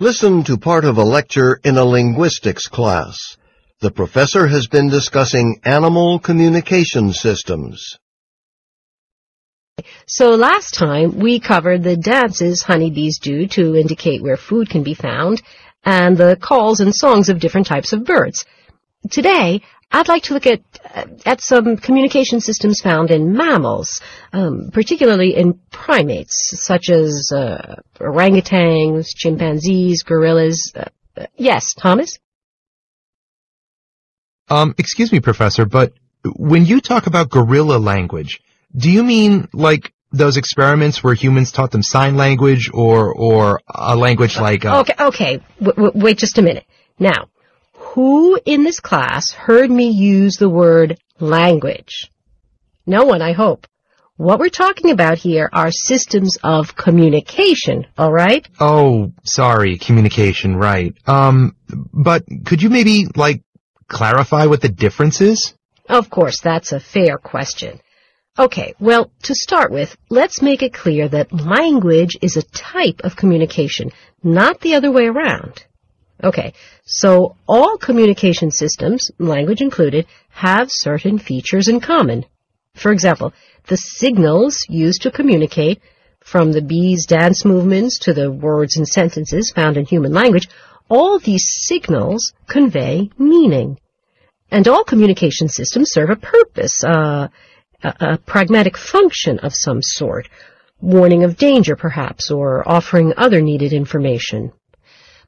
[0.00, 3.36] Listen to part of a lecture in a linguistics class.
[3.78, 7.96] The professor has been discussing animal communication systems.
[10.08, 14.94] So last time we covered the dances honeybees do to indicate where food can be
[14.94, 15.40] found
[15.84, 18.44] and the calls and songs of different types of birds.
[19.10, 20.60] Today, I'd like to look at
[21.24, 24.00] at some communication systems found in mammals,
[24.32, 30.72] um, particularly in primates such as uh, orangutans, chimpanzees, gorillas.
[30.74, 30.84] Uh,
[31.16, 32.18] uh, yes, Thomas.
[34.48, 35.92] Um, excuse me, Professor, but
[36.36, 38.40] when you talk about gorilla language,
[38.76, 43.96] do you mean like those experiments where humans taught them sign language or or a
[43.96, 45.40] language like uh, Okay, okay.
[45.60, 46.64] W- w- wait just a minute.
[46.98, 47.28] Now,
[47.94, 52.10] who in this class heard me use the word language?
[52.86, 53.68] No one, I hope.
[54.16, 58.44] What we're talking about here are systems of communication, all right?
[58.58, 60.92] Oh, sorry, communication, right.
[61.06, 63.42] Um, but could you maybe like
[63.88, 65.54] clarify what the difference is?
[65.88, 67.80] Of course, that's a fair question.
[68.36, 73.14] Okay, well, to start with, let's make it clear that language is a type of
[73.14, 73.92] communication,
[74.24, 75.64] not the other way around.
[76.24, 76.54] Okay,
[76.86, 82.24] so all communication systems, language included, have certain features in common.
[82.74, 83.34] For example,
[83.66, 85.82] the signals used to communicate,
[86.20, 90.48] from the bee's dance movements to the words and sentences found in human language,
[90.88, 93.78] all these signals convey meaning.
[94.50, 97.28] And all communication systems serve a purpose, uh,
[97.82, 100.30] a, a pragmatic function of some sort,
[100.80, 104.52] warning of danger perhaps, or offering other needed information.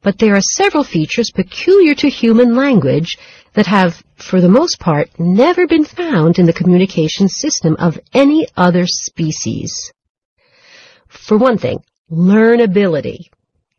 [0.07, 3.19] But there are several features peculiar to human language
[3.55, 8.47] that have, for the most part, never been found in the communication system of any
[8.57, 9.93] other species.
[11.09, 13.31] For one thing, learnability.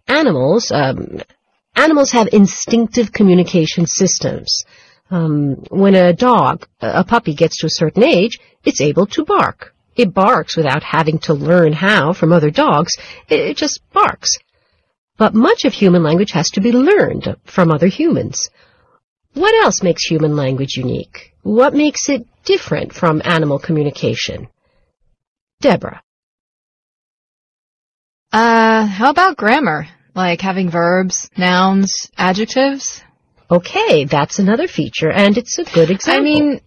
[0.05, 1.21] Animals, um,
[1.77, 4.65] animals have instinctive communication systems.
[5.09, 9.73] Um, when a dog, a puppy gets to a certain age, it's able to bark.
[9.95, 12.97] It barks without having to learn how from other dogs.
[13.29, 14.37] It just barks.
[15.17, 18.49] But much of human language has to be learned from other humans.
[19.33, 21.33] What else makes human language unique?
[21.43, 24.47] What makes it different from animal communication?
[25.61, 26.01] Deborah.
[28.31, 29.87] Uh, how about grammar?
[30.13, 33.03] Like having verbs, nouns, adjectives?
[33.49, 36.19] Okay, that's another feature, and it's a good example.
[36.19, 36.61] I mean,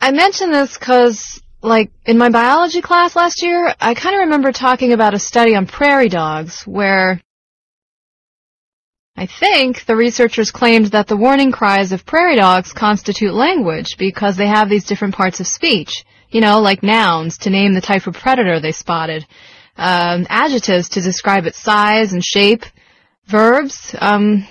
[0.00, 4.52] I mention this because, like, in my biology class last year, I kind of remember
[4.52, 7.22] talking about a study on prairie dogs where
[9.18, 14.36] I think the researchers claimed that the warning cries of prairie dogs constitute language because
[14.36, 16.04] they have these different parts of speech.
[16.30, 19.26] You know, like nouns to name the type of predator they spotted,
[19.78, 22.64] um, adjectives to describe its size and shape,
[23.26, 24.46] verbs, um,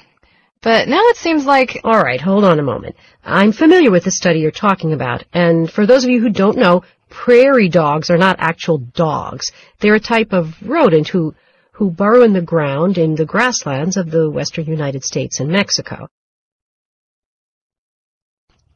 [0.62, 1.80] but now it seems like...
[1.84, 2.96] All right, hold on a moment.
[3.24, 6.58] I'm familiar with the study you're talking about, and for those of you who don't
[6.58, 9.52] know, prairie dogs are not actual dogs.
[9.80, 11.36] They're a type of rodent who
[11.76, 16.08] who burrow in the ground in the grasslands of the western United States and Mexico.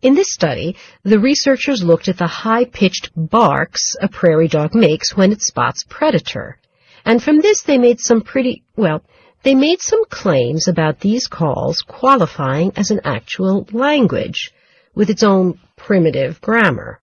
[0.01, 5.31] In this study, the researchers looked at the high-pitched barks a prairie dog makes when
[5.31, 6.57] it spots predator.
[7.05, 9.01] And from this they made some pretty, well,
[9.43, 14.51] they made some claims about these calls qualifying as an actual language,
[14.93, 16.99] with its own primitive grammar.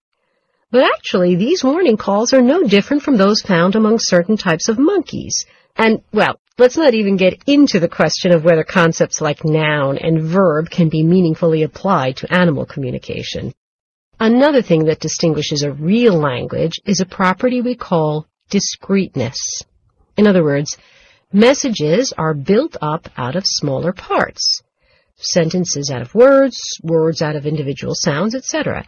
[0.70, 4.78] But actually, these warning calls are no different from those found among certain types of
[4.78, 5.46] monkeys,
[5.76, 10.22] and, well, let's not even get into the question of whether concepts like noun and
[10.22, 13.52] verb can be meaningfully applied to animal communication.
[14.18, 19.62] Another thing that distinguishes a real language is a property we call discreteness.
[20.16, 20.78] In other words,
[21.32, 24.62] messages are built up out of smaller parts.
[25.16, 28.86] Sentences out of words, words out of individual sounds, etc.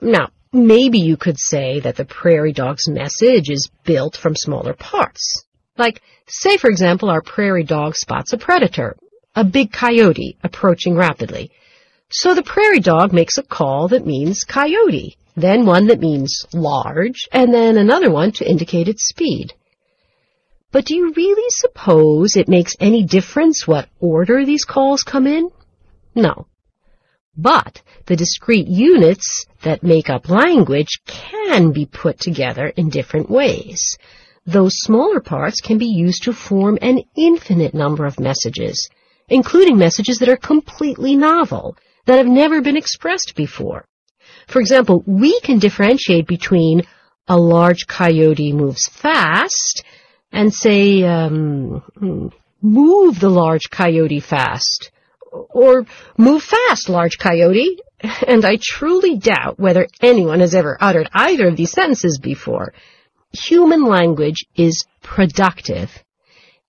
[0.00, 5.44] Now, maybe you could say that the prairie dog's message is built from smaller parts.
[5.82, 8.94] Like, say for example our prairie dog spots a predator,
[9.34, 11.50] a big coyote approaching rapidly.
[12.08, 17.26] So the prairie dog makes a call that means coyote, then one that means large,
[17.32, 19.54] and then another one to indicate its speed.
[20.70, 25.50] But do you really suppose it makes any difference what order these calls come in?
[26.14, 26.46] No.
[27.36, 33.98] But the discrete units that make up language can be put together in different ways.
[34.46, 38.88] Those smaller parts can be used to form an infinite number of messages,
[39.28, 43.86] including messages that are completely novel, that have never been expressed before.
[44.48, 46.82] For example, we can differentiate between
[47.28, 49.84] a large coyote moves fast
[50.32, 51.82] and say, um,
[52.60, 54.90] move the large coyote fast,
[55.30, 55.86] or
[56.18, 57.78] move fast, large coyote.
[58.26, 62.72] And I truly doubt whether anyone has ever uttered either of these sentences before.
[63.32, 65.90] Human language is productive,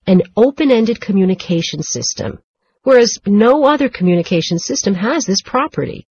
[0.06, 2.38] an open-ended communication system,
[2.82, 6.06] whereas no other communication system has this property.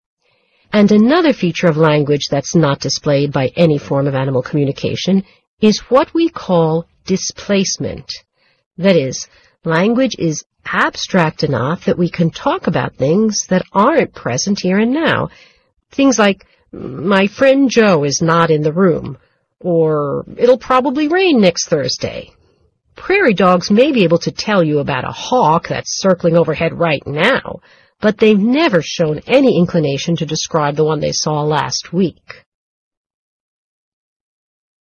[0.72, 5.24] And another feature of language that's not displayed by any form of animal communication
[5.60, 8.10] is what we call displacement.
[8.78, 9.28] That is,
[9.64, 14.92] language is abstract enough that we can talk about things that aren't present here and
[14.92, 15.28] now.
[15.90, 19.18] Things like, my friend Joe is not in the room,
[19.62, 22.30] or it'll probably rain next Thursday.
[22.96, 27.02] Prairie dogs may be able to tell you about a hawk that's circling overhead right
[27.06, 27.60] now,
[28.00, 32.44] but they've never shown any inclination to describe the one they saw last week.